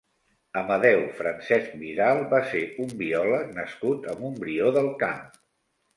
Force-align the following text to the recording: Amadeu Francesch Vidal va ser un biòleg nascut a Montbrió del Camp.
Amadeu 0.61 1.01
Francesch 1.19 1.67
Vidal 1.83 2.23
va 2.33 2.41
ser 2.53 2.63
un 2.85 2.95
biòleg 3.03 3.55
nascut 3.59 4.09
a 4.15 4.19
Montbrió 4.23 4.73
del 4.79 4.91
Camp. 5.05 5.25